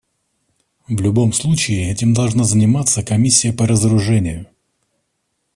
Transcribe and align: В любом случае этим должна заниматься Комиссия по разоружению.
В 0.87 0.99
любом 0.99 1.31
случае 1.31 1.91
этим 1.91 2.15
должна 2.15 2.43
заниматься 2.43 3.03
Комиссия 3.03 3.53
по 3.53 3.67
разоружению. 3.67 4.47